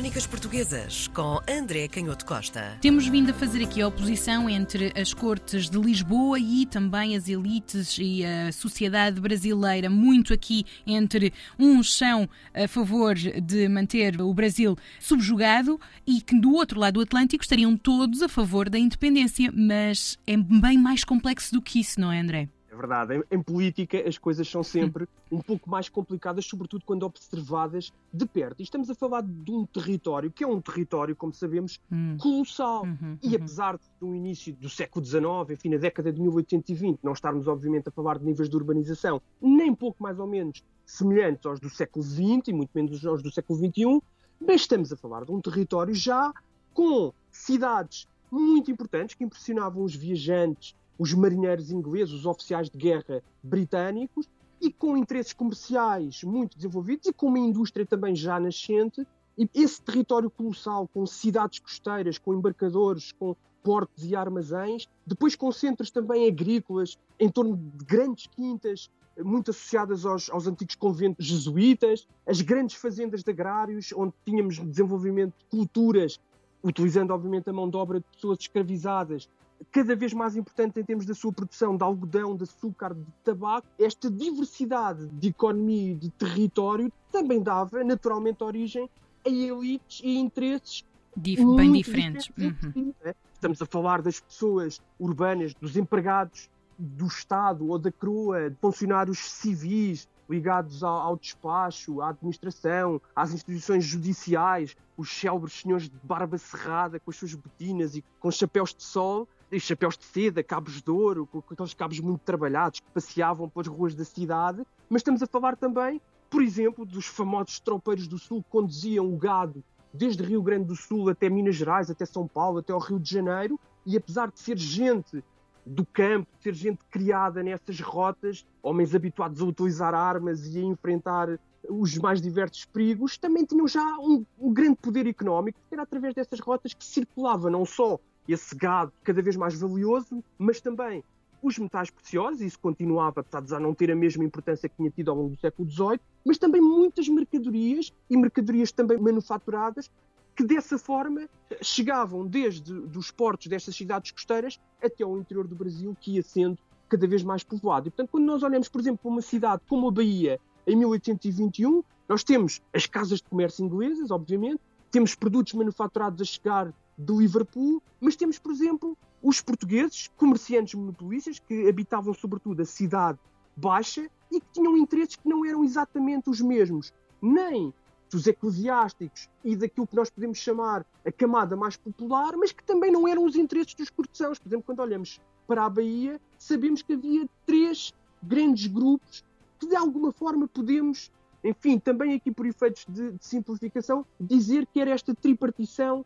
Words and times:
Crónicas 0.00 0.26
Portuguesas 0.26 1.08
com 1.08 1.38
André 1.46 1.86
Canhoto 1.86 2.24
Costa. 2.24 2.78
Temos 2.80 3.06
vindo 3.06 3.32
a 3.32 3.34
fazer 3.34 3.62
aqui 3.62 3.82
a 3.82 3.88
oposição 3.88 4.48
entre 4.48 4.94
as 4.98 5.12
cortes 5.12 5.68
de 5.68 5.78
Lisboa 5.78 6.38
e 6.38 6.64
também 6.64 7.14
as 7.14 7.28
elites 7.28 7.98
e 8.00 8.24
a 8.24 8.50
sociedade 8.50 9.20
brasileira, 9.20 9.90
muito 9.90 10.32
aqui 10.32 10.64
entre 10.86 11.34
uns 11.58 11.94
são 11.94 12.26
a 12.54 12.66
favor 12.66 13.14
de 13.14 13.68
manter 13.68 14.18
o 14.22 14.32
Brasil 14.32 14.74
subjugado 14.98 15.78
e 16.06 16.22
que 16.22 16.40
do 16.40 16.54
outro 16.54 16.80
lado 16.80 16.94
do 16.94 17.02
Atlântico 17.02 17.44
estariam 17.44 17.76
todos 17.76 18.22
a 18.22 18.28
favor 18.28 18.70
da 18.70 18.78
independência, 18.78 19.52
mas 19.54 20.18
é 20.26 20.34
bem 20.34 20.78
mais 20.78 21.04
complexo 21.04 21.52
do 21.52 21.60
que 21.60 21.78
isso, 21.78 22.00
não 22.00 22.10
é, 22.10 22.20
André? 22.20 22.48
Verdade. 22.76 23.16
Em, 23.16 23.24
em, 23.38 23.42
política 23.42 24.08
as 24.08 24.16
coisas 24.16 24.48
são 24.48 24.62
sempre 24.62 25.08
um 25.30 25.40
pouco 25.40 25.68
mais 25.68 25.88
complicadas, 25.88 26.46
sobretudo 26.46 26.84
quando 26.84 27.02
observadas 27.04 27.92
de 28.12 28.26
perto. 28.26 28.60
E 28.60 28.62
estamos 28.62 28.88
a 28.88 28.94
falar 28.94 29.22
de 29.22 29.50
um 29.50 29.66
território 29.66 30.30
que 30.30 30.44
é 30.44 30.46
um 30.46 30.60
território, 30.60 31.16
como 31.16 31.32
sabemos, 31.32 31.80
hum. 31.90 32.16
colossal. 32.18 32.84
Uhum, 32.84 33.18
e 33.22 33.28
uhum. 33.28 33.34
apesar 33.36 33.76
de 33.76 33.84
no 34.00 34.14
início 34.14 34.54
do 34.54 34.68
século 34.68 35.04
XIX, 35.04 35.50
enfim, 35.50 35.70
na 35.70 35.78
década 35.78 36.12
de 36.12 36.20
1820, 36.20 37.00
não 37.02 37.12
estarmos 37.12 37.48
obviamente 37.48 37.88
a 37.88 37.92
falar 37.92 38.18
de 38.18 38.24
níveis 38.24 38.48
de 38.48 38.56
urbanização 38.56 39.20
nem 39.40 39.74
pouco 39.74 40.02
mais 40.02 40.18
ou 40.18 40.26
menos 40.26 40.62
semelhantes 40.86 41.44
aos 41.46 41.60
do 41.60 41.70
século 41.70 42.04
XX 42.04 42.48
e 42.48 42.52
muito 42.52 42.70
menos 42.74 43.04
aos 43.04 43.22
do 43.22 43.30
século 43.30 43.58
XXI, 43.58 44.00
mas 44.40 44.62
estamos 44.62 44.92
a 44.92 44.96
falar 44.96 45.24
de 45.24 45.32
um 45.32 45.40
território 45.40 45.94
já 45.94 46.32
com 46.72 47.12
cidades 47.30 48.08
muito 48.30 48.70
importantes 48.70 49.14
que 49.14 49.24
impressionavam 49.24 49.82
os 49.82 49.94
viajantes 49.94 50.74
os 51.00 51.14
marinheiros 51.14 51.70
ingleses, 51.70 52.12
os 52.12 52.26
oficiais 52.26 52.68
de 52.68 52.76
guerra 52.76 53.22
britânicos, 53.42 54.28
e 54.60 54.70
com 54.70 54.98
interesses 54.98 55.32
comerciais 55.32 56.22
muito 56.22 56.54
desenvolvidos 56.58 57.06
e 57.06 57.12
com 57.14 57.28
uma 57.28 57.38
indústria 57.38 57.86
também 57.86 58.14
já 58.14 58.38
nascente. 58.38 59.06
E 59.38 59.48
esse 59.54 59.80
território 59.80 60.28
colossal, 60.28 60.86
com 60.88 61.06
cidades 61.06 61.58
costeiras, 61.58 62.18
com 62.18 62.34
embarcadores, 62.34 63.12
com 63.12 63.34
portos 63.62 64.04
e 64.04 64.14
armazéns, 64.14 64.86
depois 65.06 65.34
com 65.34 65.50
centros 65.50 65.90
também 65.90 66.28
agrícolas, 66.28 66.98
em 67.18 67.30
torno 67.30 67.56
de 67.56 67.84
grandes 67.86 68.26
quintas, 68.26 68.90
muito 69.18 69.52
associadas 69.52 70.04
aos, 70.04 70.28
aos, 70.28 70.46
antigos 70.46 70.74
conventos 70.74 71.24
jesuítas, 71.24 72.06
as 72.26 72.42
grandes 72.42 72.76
fazendas 72.76 73.22
de 73.22 73.30
agrários, 73.30 73.90
onde 73.96 74.12
tínhamos 74.26 74.58
desenvolvimento 74.58 75.32
de 75.38 75.44
culturas, 75.46 76.20
utilizando 76.62 77.12
obviamente 77.12 77.48
a 77.48 77.52
mão 77.54 77.70
de 77.70 77.76
obra 77.78 78.00
de 78.00 78.06
pessoas 78.14 78.38
escravizadas, 78.40 79.28
cada 79.70 79.94
vez 79.94 80.12
mais 80.12 80.36
importante 80.36 80.80
em 80.80 80.84
termos 80.84 81.06
da 81.06 81.14
sua 81.14 81.32
produção 81.32 81.76
de 81.76 81.82
algodão, 81.82 82.36
de 82.36 82.44
açúcar, 82.44 82.94
de 82.94 83.04
tabaco, 83.24 83.66
esta 83.78 84.10
diversidade 84.10 85.06
de 85.08 85.28
economia 85.28 85.92
e 85.92 85.94
de 85.94 86.10
território 86.10 86.92
também 87.12 87.42
dava 87.42 87.82
naturalmente 87.84 88.42
origem 88.42 88.88
a 89.24 89.28
elites 89.28 90.00
e 90.02 90.18
interesses 90.18 90.84
Dif 91.16 91.44
bem 91.56 91.72
diferentes. 91.72 92.26
diferentes. 92.26 92.74
Uhum. 92.74 92.94
Né? 93.04 93.14
Estamos 93.32 93.60
a 93.60 93.66
falar 93.66 94.00
das 94.00 94.20
pessoas 94.20 94.80
urbanas, 94.98 95.54
dos 95.54 95.76
empregados 95.76 96.48
do 96.78 97.06
Estado 97.06 97.68
ou 97.68 97.78
da 97.78 97.92
CRUA, 97.92 98.50
de 98.50 98.56
funcionários 98.56 99.18
civis 99.18 100.08
ligados 100.28 100.84
ao, 100.84 100.96
ao, 100.96 101.16
despacho, 101.16 102.00
à 102.00 102.10
administração, 102.10 103.00
às 103.14 103.32
instituições 103.32 103.84
judiciais, 103.84 104.76
os 104.96 105.10
célebres 105.10 105.54
senhores 105.54 105.88
de 105.88 105.96
barba 106.04 106.38
cerrada 106.38 107.00
com 107.00 107.10
as 107.10 107.16
suas 107.16 107.34
botinas 107.34 107.96
e 107.96 108.04
com 108.20 108.30
chapéus 108.30 108.72
de 108.72 108.82
sol, 108.82 109.28
chapéus 109.58 109.96
de 109.96 110.04
seda, 110.04 110.42
cabos 110.42 110.80
de 110.80 110.90
ouro, 110.90 111.26
com 111.26 111.42
aqueles 111.50 111.74
cabos 111.74 111.98
muito 111.98 112.20
trabalhados 112.20 112.80
que 112.80 112.90
passeavam 112.92 113.48
pelas 113.48 113.66
ruas 113.66 113.94
da 113.94 114.04
cidade, 114.04 114.64
mas 114.88 115.00
estamos 115.00 115.22
a 115.22 115.26
falar 115.26 115.56
também, 115.56 116.00
por 116.28 116.42
exemplo, 116.42 116.84
dos 116.84 117.06
famosos 117.06 117.58
tropeiros 117.58 118.06
do 118.06 118.18
Sul 118.18 118.42
que 118.42 118.50
conduziam 118.50 119.12
o 119.12 119.16
gado 119.16 119.64
desde 119.92 120.22
Rio 120.22 120.42
Grande 120.42 120.66
do 120.66 120.76
Sul 120.76 121.08
até 121.08 121.28
Minas 121.28 121.56
Gerais, 121.56 121.90
até 121.90 122.06
São 122.06 122.28
Paulo, 122.28 122.58
até 122.58 122.72
o 122.72 122.78
Rio 122.78 123.00
de 123.00 123.10
Janeiro, 123.10 123.58
e 123.84 123.96
apesar 123.96 124.30
de 124.30 124.38
ser 124.38 124.56
gente 124.56 125.22
do 125.66 125.84
campo, 125.84 126.28
de 126.36 126.42
ser 126.44 126.54
gente 126.54 126.84
criada 126.90 127.42
nessas 127.42 127.80
rotas, 127.80 128.46
homens 128.62 128.94
habituados 128.94 129.40
a 129.40 129.44
utilizar 129.44 129.94
armas 129.94 130.46
e 130.46 130.58
a 130.58 130.62
enfrentar 130.62 131.38
os 131.68 131.96
mais 131.98 132.20
diversos 132.20 132.64
perigos, 132.64 133.18
também 133.18 133.44
tinham 133.44 133.68
já 133.68 133.84
um, 133.98 134.24
um 134.38 134.52
grande 134.52 134.76
poder 134.76 135.06
económico, 135.06 135.58
porque 135.60 135.74
era 135.74 135.82
através 135.82 136.14
dessas 136.14 136.40
rotas 136.40 136.72
que 136.72 136.84
circulava 136.84 137.50
não 137.50 137.66
só 137.66 137.98
esse 138.28 138.54
gado 138.54 138.92
cada 139.02 139.20
vez 139.22 139.36
mais 139.36 139.58
valioso, 139.58 140.22
mas 140.38 140.60
também 140.60 141.02
os 141.42 141.58
metais 141.58 141.90
preciosos, 141.90 142.40
isso 142.42 142.58
continuava, 142.58 143.20
apesar 143.20 143.40
de 143.40 143.50
já 143.50 143.58
não 143.58 143.74
ter 143.74 143.90
a 143.90 143.96
mesma 143.96 144.22
importância 144.24 144.68
que 144.68 144.76
tinha 144.76 144.90
tido 144.90 145.10
ao 145.10 145.16
longo 145.16 145.30
do 145.30 145.40
século 145.40 145.68
XVIII, 145.68 146.00
mas 146.24 146.38
também 146.38 146.60
muitas 146.60 147.08
mercadorias 147.08 147.92
e 148.10 148.16
mercadorias 148.16 148.70
também 148.72 148.98
manufaturadas 148.98 149.90
que 150.36 150.44
dessa 150.44 150.78
forma 150.78 151.28
chegavam 151.62 152.26
desde 152.26 152.72
os 152.72 153.10
portos 153.10 153.46
destas 153.46 153.74
cidades 153.74 154.10
costeiras 154.10 154.60
até 154.82 155.04
ao 155.04 155.18
interior 155.18 155.46
do 155.46 155.54
Brasil, 155.54 155.96
que 156.00 156.12
ia 156.12 156.22
sendo 156.22 156.58
cada 156.88 157.06
vez 157.06 157.22
mais 157.22 157.42
povoado. 157.42 157.88
E, 157.88 157.90
portanto, 157.90 158.10
quando 158.10 158.24
nós 158.24 158.42
olhamos, 158.42 158.68
por 158.68 158.80
exemplo, 158.80 159.00
para 159.02 159.10
uma 159.10 159.22
cidade 159.22 159.62
como 159.68 159.88
a 159.88 159.90
Bahia, 159.90 160.40
em 160.66 160.76
1821, 160.76 161.82
nós 162.08 162.24
temos 162.24 162.60
as 162.72 162.86
casas 162.86 163.18
de 163.18 163.24
comércio 163.28 163.64
inglesas, 163.64 164.10
obviamente, 164.10 164.60
temos 164.90 165.14
produtos 165.14 165.52
manufaturados 165.54 166.20
a 166.20 166.24
chegar 166.24 166.72
de 167.00 167.12
Liverpool, 167.12 167.82
mas 168.00 168.16
temos, 168.16 168.38
por 168.38 168.52
exemplo, 168.52 168.96
os 169.22 169.40
portugueses, 169.40 170.08
comerciantes 170.16 170.74
monopolistas, 170.74 171.38
que 171.38 171.68
habitavam 171.68 172.12
sobretudo 172.12 172.62
a 172.62 172.64
cidade 172.64 173.18
baixa 173.56 174.08
e 174.30 174.40
que 174.40 174.46
tinham 174.52 174.76
interesses 174.76 175.16
que 175.16 175.28
não 175.28 175.44
eram 175.44 175.64
exatamente 175.64 176.30
os 176.30 176.40
mesmos, 176.40 176.92
nem 177.20 177.72
dos 178.10 178.26
eclesiásticos 178.26 179.28
e 179.44 179.54
daquilo 179.54 179.86
que 179.86 179.94
nós 179.94 180.10
podemos 180.10 180.38
chamar 180.38 180.84
a 181.04 181.12
camada 181.12 181.56
mais 181.56 181.76
popular, 181.76 182.36
mas 182.36 182.52
que 182.52 182.64
também 182.64 182.90
não 182.90 183.06
eram 183.06 183.24
os 183.24 183.36
interesses 183.36 183.74
dos 183.74 183.88
cortesãos. 183.88 184.38
Por 184.38 184.48
exemplo, 184.48 184.64
quando 184.66 184.80
olhamos 184.80 185.20
para 185.46 185.64
a 185.64 185.70
Bahia, 185.70 186.20
sabemos 186.38 186.82
que 186.82 186.94
havia 186.94 187.28
três 187.46 187.94
grandes 188.22 188.66
grupos 188.66 189.24
que 189.58 189.66
de 189.66 189.76
alguma 189.76 190.12
forma 190.12 190.48
podemos, 190.48 191.10
enfim, 191.44 191.78
também 191.78 192.14
aqui 192.14 192.32
por 192.32 192.46
efeitos 192.46 192.84
de, 192.88 193.12
de 193.12 193.24
simplificação, 193.24 194.04
dizer 194.18 194.66
que 194.66 194.80
era 194.80 194.90
esta 194.90 195.14
tripartição 195.14 196.04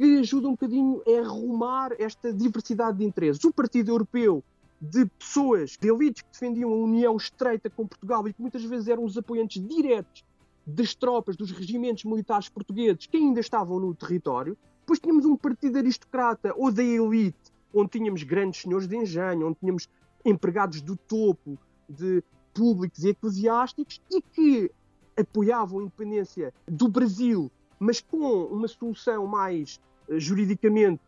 que 0.00 0.18
ajuda 0.18 0.48
um 0.48 0.52
bocadinho 0.52 1.02
a 1.06 1.20
arrumar 1.20 1.92
esta 1.98 2.32
diversidade 2.32 2.96
de 2.96 3.04
interesses. 3.04 3.44
O 3.44 3.52
Partido 3.52 3.92
Europeu 3.92 4.42
de 4.80 5.04
pessoas, 5.04 5.76
de 5.78 5.88
elites 5.90 6.22
que 6.22 6.32
defendiam 6.32 6.72
a 6.72 6.74
união 6.74 7.14
estreita 7.18 7.68
com 7.68 7.86
Portugal 7.86 8.26
e 8.26 8.32
que 8.32 8.40
muitas 8.40 8.64
vezes 8.64 8.88
eram 8.88 9.04
os 9.04 9.18
apoiantes 9.18 9.62
diretos 9.62 10.24
das 10.66 10.94
tropas, 10.94 11.36
dos 11.36 11.50
regimentos 11.50 12.04
militares 12.04 12.48
portugueses 12.48 13.06
que 13.06 13.18
ainda 13.18 13.40
estavam 13.40 13.78
no 13.78 13.94
território. 13.94 14.56
Depois 14.80 14.98
tínhamos 14.98 15.26
um 15.26 15.36
partido 15.36 15.76
aristocrata 15.76 16.54
ou 16.56 16.72
da 16.72 16.82
elite, 16.82 17.52
onde 17.74 17.90
tínhamos 17.90 18.22
grandes 18.22 18.62
senhores 18.62 18.88
de 18.88 18.96
engenho, 18.96 19.48
onde 19.48 19.58
tínhamos 19.60 19.86
empregados 20.24 20.80
do 20.80 20.96
topo, 20.96 21.58
de 21.86 22.24
públicos 22.54 23.04
e 23.04 23.10
eclesiásticos, 23.10 24.00
e 24.10 24.22
que 24.22 24.70
apoiavam 25.14 25.80
a 25.80 25.82
independência 25.82 26.54
do 26.66 26.88
Brasil, 26.88 27.52
mas 27.80 28.00
com 28.00 28.44
uma 28.44 28.68
solução 28.68 29.26
mais 29.26 29.80
juridicamente 30.10 31.00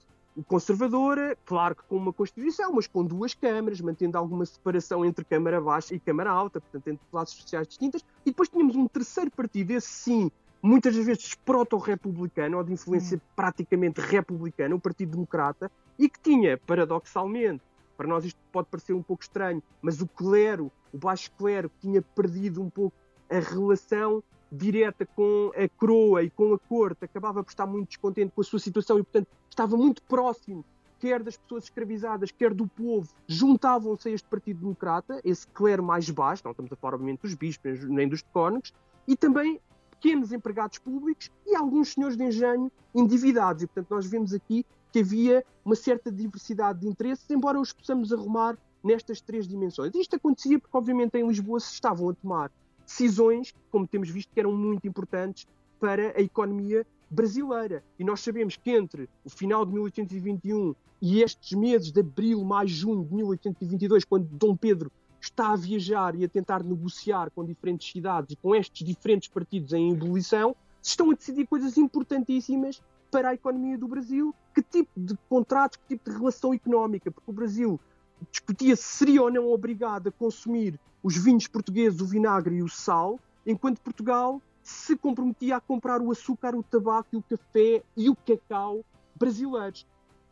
conservadora, 0.47 1.37
claro 1.45 1.77
que 1.77 1.83
com 1.83 1.97
uma 1.97 2.13
Constituição, 2.13 2.73
mas 2.73 2.87
com 2.87 3.05
duas 3.05 3.35
câmaras, 3.35 3.81
mantendo 3.83 4.17
alguma 4.17 4.47
separação 4.47 5.05
entre 5.05 5.25
Câmara 5.25 5.61
Baixa 5.61 5.95
e 5.95 6.01
Câmara 6.01 6.31
Alta, 6.31 6.59
portanto, 6.61 6.89
entre 6.89 7.07
classes 7.11 7.35
sociais 7.35 7.69
distintas. 7.69 8.03
E 8.25 8.31
depois 8.31 8.49
tínhamos 8.49 8.75
um 8.75 8.89
terceiro 8.89 9.31
partido, 9.31 9.73
esse 9.73 9.89
sim, 9.89 10.31
muitas 10.63 10.97
vezes 10.97 11.35
proto-republicano, 11.35 12.57
ou 12.57 12.65
de 12.65 12.73
influência 12.73 13.19
hum. 13.19 13.21
praticamente 13.37 14.01
republicana, 14.01 14.75
o 14.75 14.81
Partido 14.81 15.11
Democrata, 15.11 15.71
e 15.99 16.09
que 16.09 16.19
tinha, 16.19 16.57
paradoxalmente, 16.57 17.63
para 17.97 18.09
nós 18.09 18.25
isto 18.25 18.41
pode 18.51 18.69
parecer 18.69 18.95
um 18.95 19.03
pouco 19.03 19.23
estranho, 19.23 19.63
mas 19.83 20.01
o 20.01 20.07
clero, 20.07 20.73
o 20.93 20.97
baixo 20.97 21.31
clero, 21.37 21.71
tinha 21.81 22.01
perdido 22.01 22.63
um 22.63 22.71
pouco 22.71 22.97
a 23.29 23.39
relação 23.39 24.23
direta 24.53 25.07
com 25.07 25.51
a 25.57 25.67
coroa 25.79 26.23
e 26.23 26.29
com 26.29 26.53
a 26.53 26.59
corte, 26.59 27.05
acabava 27.05 27.43
por 27.43 27.51
estar 27.51 27.67
muito 27.67 27.89
descontente 27.89 28.33
com 28.35 28.43
a 28.43 28.45
sua 28.45 28.59
situação 28.59 28.99
e, 28.99 29.03
portanto, 29.03 29.29
estava 29.49 29.77
muito 29.77 30.03
próximo, 30.03 30.63
quer 31.01 31.23
das 31.23 31.39
pessoas 31.39 31.65
escravizadas, 31.65 32.31
quer 32.31 32.53
do 32.53 32.69
povo, 32.69 33.09
juntavam-se 33.27 34.09
a 34.09 34.13
este 34.13 34.29
Partido 34.29 34.61
Democrata, 34.61 35.21
esse 35.25 35.47
clero 35.49 35.83
mais 35.83 36.09
baixo, 36.11 36.43
não 36.45 36.51
estamos 36.53 36.71
a 36.71 36.77
falar, 36.77 36.95
obviamente, 36.95 37.23
dos 37.23 37.35
bispos 37.35 37.83
nem 37.89 38.07
dos 38.07 38.23
decónicos, 38.23 38.75
e 39.09 39.17
também 39.17 39.59
pequenos 39.91 40.33
empregados 40.33 40.79
públicos 40.79 41.31
e 41.47 41.57
alguns 41.57 41.95
senhores 41.95 42.17
de 42.17 42.25
engenho 42.25 42.71
endividados. 42.95 43.63
E, 43.63 43.67
portanto, 43.67 43.91
nós 43.91 44.07
vemos 44.07 44.35
aqui 44.35 44.67
que 44.93 45.01
havia 45.01 45.45
uma 45.65 45.75
certa 45.75 46.13
diversidade 46.13 46.81
de 46.81 46.89
interesses, 46.89 47.29
embora 47.31 47.59
os 47.59 47.73
possamos 47.73 48.13
arrumar 48.13 48.59
nestas 48.85 49.21
três 49.21 49.49
dimensões. 49.49 49.95
Isto 49.95 50.17
acontecia 50.17 50.59
porque, 50.59 50.77
obviamente, 50.77 51.17
em 51.17 51.27
Lisboa 51.27 51.59
se 51.61 51.73
estavam 51.73 52.11
a 52.11 52.15
tomar 52.15 52.51
decisões, 52.85 53.55
como 53.71 53.87
temos 53.87 54.09
visto, 54.09 54.33
que 54.33 54.41
eram 54.41 54.53
muito 54.53 54.87
importantes 54.87 55.47
para 55.81 56.17
a 56.17 56.21
economia 56.21 56.87
brasileira. 57.11 57.83
E 57.99 58.05
nós 58.05 58.21
sabemos 58.21 58.57
que 58.57 58.71
entre 58.71 59.09
o 59.25 59.31
final 59.31 59.65
de 59.67 59.73
1821 59.73 60.75
e 61.01 61.23
estes 61.23 61.59
meses 61.59 61.91
de 61.91 62.01
abril, 62.01 62.45
maio, 62.45 62.69
junho 62.69 63.05
de 63.05 63.15
1822, 63.15 64.05
quando 64.05 64.27
Dom 64.27 64.57
Pedro 64.57 64.91
está 65.21 65.53
a 65.53 65.57
viajar 65.57 66.15
e 66.15 66.25
a 66.25 66.29
tentar 66.29 66.63
negociar 66.63 67.31
com 67.31 67.45
diferentes 67.45 67.91
cidades 67.91 68.33
e 68.33 68.37
com 68.37 68.55
estes 68.55 68.87
diferentes 68.87 69.29
partidos 69.29 69.73
em 69.73 69.93
ebulição, 69.93 70.57
estão 70.81 71.11
a 71.11 71.15
decidir 71.15 71.47
coisas 71.47 71.77
importantíssimas 71.77 72.83
para 73.11 73.29
a 73.29 73.35
economia 73.35 73.79
do 73.79 73.87
Brasil. 73.87 74.35
Que 74.55 74.63
tipo 74.63 74.91
de 74.97 75.17
contratos, 75.29 75.77
que 75.77 75.97
tipo 75.97 76.11
de 76.11 76.17
relação 76.17 76.53
económica? 76.53 77.11
Porque 77.11 77.31
o 77.31 77.35
Brasil 77.35 77.81
discutia 78.31 78.77
se 78.77 78.83
seria 78.83 79.23
ou 79.23 79.31
não 79.31 79.51
obrigado 79.51 80.09
a 80.09 80.13
consumir 80.13 80.79
os 81.03 81.17
vinhos 81.17 81.47
portugueses, 81.49 82.01
o 82.01 82.07
vinagre 82.07 82.57
e 82.57 82.63
o 82.63 82.69
sal, 82.69 83.19
enquanto 83.47 83.81
Portugal 83.81 84.41
se 84.63 84.97
comprometia 84.97 85.57
a 85.57 85.61
comprar 85.61 86.01
o 86.01 86.11
açúcar, 86.11 86.55
o 86.55 86.63
tabaco, 86.63 87.17
o 87.17 87.23
café 87.23 87.83
e 87.97 88.09
o 88.09 88.15
cacau 88.15 88.85
brasileiros. 89.17 89.87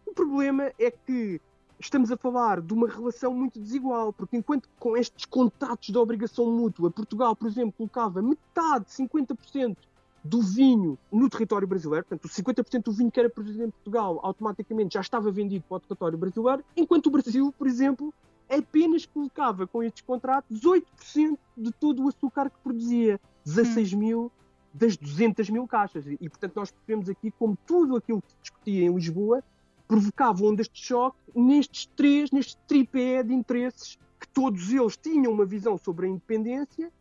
O 0.06 0.12
problema 0.12 0.70
é 0.78 0.90
que 0.90 1.40
estamos 1.78 2.12
a 2.12 2.16
falar 2.16 2.60
de 2.60 2.72
uma 2.72 2.88
relação 2.88 3.34
muito 3.34 3.58
desigual, 3.58 4.12
porque 4.12 4.36
enquanto 4.36 4.68
com 4.78 4.96
estes 4.96 5.24
contratos 5.24 5.88
de 5.88 5.98
obrigação 5.98 6.46
mútua, 6.46 6.90
Portugal, 6.90 7.34
por 7.34 7.48
exemplo, 7.48 7.72
colocava 7.76 8.22
metade, 8.22 8.86
50% 8.86 9.76
do 10.22 10.42
vinho 10.42 10.98
no 11.10 11.28
território 11.28 11.66
brasileiro, 11.66 12.04
portanto, 12.04 12.30
50% 12.30 12.84
do 12.84 12.92
vinho 12.92 13.10
que 13.10 13.18
era 13.18 13.30
produzido 13.30 13.64
em 13.64 13.70
Portugal 13.70 14.20
automaticamente 14.22 14.94
já 14.94 15.00
estava 15.00 15.30
vendido 15.30 15.64
para 15.68 15.76
o 15.76 15.80
território 15.80 16.18
brasileiro, 16.18 16.64
enquanto 16.76 17.06
o 17.06 17.10
Brasil, 17.10 17.54
por 17.56 17.66
exemplo, 17.66 18.12
apenas 18.48 19.06
colocava 19.06 19.66
com 19.66 19.82
estes 19.82 20.02
contratos 20.02 20.60
8% 20.60 21.38
de 21.56 21.72
todo 21.72 22.04
o 22.04 22.08
açúcar 22.08 22.50
que 22.50 22.58
produzia, 22.62 23.20
16 23.44 23.94
mil 23.94 24.30
das 24.72 24.96
200 24.96 25.50
mil 25.50 25.66
caixas. 25.66 26.04
E, 26.06 26.28
portanto, 26.28 26.56
nós 26.56 26.70
percebemos 26.70 27.08
aqui 27.08 27.30
como 27.32 27.56
tudo 27.66 27.96
aquilo 27.96 28.22
que 28.22 28.30
se 28.30 28.36
discutia 28.42 28.84
em 28.84 28.94
Lisboa 28.94 29.42
provocava 29.90 30.44
ondas 30.44 30.68
de 30.68 30.80
choque 30.80 31.18
nestes 31.34 31.86
três, 31.96 32.30
neste 32.30 32.56
tripé 32.68 33.24
de 33.24 33.34
interesses 33.34 33.98
que 34.20 34.28
todos 34.28 34.70
eles 34.70 34.96
tinham 34.96 35.32
uma 35.32 35.44
visão 35.44 35.76
sobre 35.76 36.06
a 36.06 36.08
independência, 36.08 36.92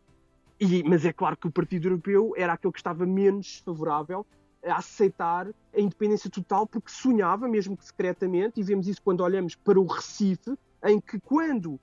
e, 0.60 0.82
mas 0.82 1.04
é 1.04 1.12
claro 1.12 1.36
que 1.36 1.48
o 1.48 1.50
Partido 1.50 1.88
Europeu 1.88 2.34
era 2.36 2.52
aquele 2.52 2.72
que 2.72 2.78
estava 2.78 3.06
menos 3.06 3.62
favorável 3.64 4.26
a 4.62 4.76
aceitar 4.76 5.48
a 5.74 5.80
independência 5.80 6.28
total, 6.28 6.66
porque 6.66 6.90
sonhava, 6.90 7.48
mesmo 7.48 7.76
que 7.76 7.84
secretamente, 7.84 8.60
e 8.60 8.62
vemos 8.62 8.86
isso 8.86 9.00
quando 9.02 9.22
olhamos 9.22 9.54
para 9.54 9.80
o 9.80 9.86
Recife, 9.86 10.54
em 10.84 11.00
que 11.00 11.18
quando 11.18 11.72
uh, 11.72 11.80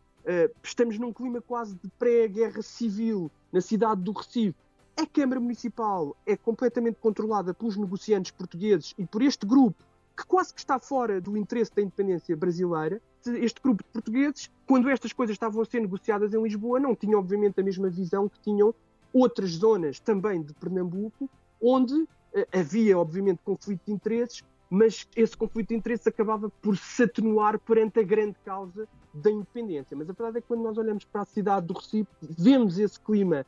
estamos 0.61 0.99
num 0.99 1.11
clima 1.11 1.41
quase 1.41 1.75
de 1.75 1.89
pré-guerra 1.97 2.61
civil 2.61 3.31
na 3.51 3.61
cidade 3.61 4.01
do 4.01 4.11
Recife, 4.11 4.55
a 4.95 5.05
Câmara 5.05 5.39
Municipal 5.39 6.15
é 6.25 6.35
completamente 6.35 6.97
controlada 6.99 7.53
pelos 7.53 7.77
negociantes 7.77 8.31
portugueses 8.31 8.93
e 8.97 9.05
por 9.05 9.21
este 9.21 9.45
grupo 9.45 9.83
que 10.15 10.25
quase 10.25 10.51
que 10.51 10.59
está 10.59 10.79
fora 10.79 11.21
do 11.21 11.37
interesse 11.37 11.71
da 11.75 11.83
independência 11.83 12.35
brasileira. 12.35 12.99
Este 13.35 13.61
grupo 13.61 13.83
de 13.83 13.89
portugueses, 13.89 14.49
quando 14.65 14.89
estas 14.89 15.13
coisas 15.13 15.33
estavam 15.33 15.61
a 15.61 15.65
ser 15.65 15.79
negociadas 15.79 16.33
em 16.33 16.41
Lisboa, 16.41 16.79
não 16.79 16.95
tinham, 16.95 17.19
obviamente, 17.19 17.59
a 17.59 17.63
mesma 17.63 17.89
visão 17.89 18.27
que 18.29 18.39
tinham 18.39 18.73
outras 19.13 19.51
zonas 19.51 19.99
também 19.99 20.41
de 20.41 20.53
Pernambuco, 20.53 21.29
onde 21.61 22.07
eh, 22.33 22.47
havia, 22.51 22.97
obviamente, 22.97 23.39
conflito 23.43 23.81
de 23.85 23.91
interesses, 23.91 24.43
mas 24.69 25.07
esse 25.15 25.35
conflito 25.35 25.69
de 25.69 25.75
interesses 25.75 26.05
acabava 26.07 26.49
por 26.49 26.77
se 26.77 27.03
atenuar 27.03 27.57
perante 27.59 27.99
a 27.99 28.03
grande 28.03 28.35
causa 28.43 28.87
da 29.13 29.31
independência. 29.31 29.95
Mas 29.95 30.09
a 30.09 30.13
verdade 30.13 30.37
é 30.37 30.41
que 30.41 30.47
quando 30.47 30.61
nós 30.61 30.77
olhamos 30.77 31.05
para 31.05 31.21
a 31.21 31.25
cidade 31.25 31.67
do 31.67 31.73
Recife, 31.73 32.09
vemos 32.21 32.77
esse 32.77 32.99
clima 32.99 33.45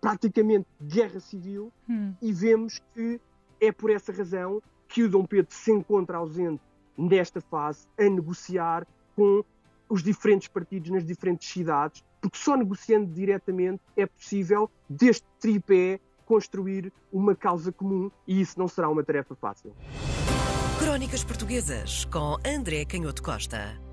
praticamente 0.00 0.66
de 0.80 0.96
guerra 0.96 1.20
civil 1.20 1.72
hum. 1.88 2.14
e 2.22 2.32
vemos 2.32 2.80
que 2.94 3.20
é 3.60 3.72
por 3.72 3.90
essa 3.90 4.12
razão 4.12 4.62
que 4.86 5.02
o 5.02 5.10
Dom 5.10 5.24
Pedro 5.24 5.52
se 5.52 5.72
encontra 5.72 6.18
ausente 6.18 6.62
nesta 6.96 7.40
fase 7.40 7.86
a 7.98 8.04
negociar 8.04 8.86
com 9.18 9.44
os 9.88 10.00
diferentes 10.00 10.46
partidos 10.46 10.90
nas 10.90 11.04
diferentes 11.04 11.48
cidades, 11.48 12.04
porque 12.20 12.38
só 12.38 12.56
negociando 12.56 13.12
diretamente 13.12 13.82
é 13.96 14.06
possível, 14.06 14.70
deste 14.88 15.26
tripé, 15.40 15.98
construir 16.24 16.92
uma 17.12 17.34
causa 17.34 17.72
comum 17.72 18.10
e 18.28 18.40
isso 18.40 18.56
não 18.56 18.68
será 18.68 18.88
uma 18.88 19.02
tarefa 19.02 19.34
fácil. 19.34 19.74
Crónicas 20.78 21.24
Portuguesas 21.24 22.04
com 22.04 22.36
André 22.46 22.84
Canhoto 22.84 23.24
Costa. 23.24 23.87